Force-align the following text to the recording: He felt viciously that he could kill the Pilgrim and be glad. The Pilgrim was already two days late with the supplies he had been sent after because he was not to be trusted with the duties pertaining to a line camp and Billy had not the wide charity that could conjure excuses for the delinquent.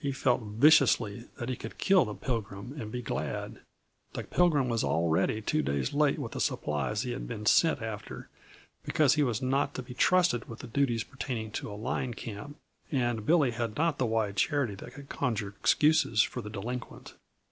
He 0.00 0.10
felt 0.10 0.40
viciously 0.42 1.28
that 1.38 1.48
he 1.48 1.54
could 1.54 1.78
kill 1.78 2.04
the 2.04 2.14
Pilgrim 2.16 2.72
and 2.80 2.90
be 2.90 3.02
glad. 3.02 3.60
The 4.14 4.24
Pilgrim 4.24 4.68
was 4.68 4.82
already 4.82 5.40
two 5.40 5.62
days 5.62 5.92
late 5.92 6.18
with 6.18 6.32
the 6.32 6.40
supplies 6.40 7.02
he 7.02 7.12
had 7.12 7.28
been 7.28 7.46
sent 7.46 7.80
after 7.80 8.28
because 8.84 9.14
he 9.14 9.22
was 9.22 9.40
not 9.40 9.74
to 9.74 9.82
be 9.84 9.94
trusted 9.94 10.48
with 10.48 10.58
the 10.58 10.66
duties 10.66 11.04
pertaining 11.04 11.52
to 11.52 11.70
a 11.70 11.78
line 11.80 12.14
camp 12.14 12.56
and 12.90 13.24
Billy 13.24 13.52
had 13.52 13.76
not 13.76 13.98
the 13.98 14.06
wide 14.06 14.34
charity 14.34 14.74
that 14.74 14.94
could 14.94 15.08
conjure 15.08 15.50
excuses 15.60 16.20
for 16.20 16.42
the 16.42 16.50
delinquent. 16.50 17.14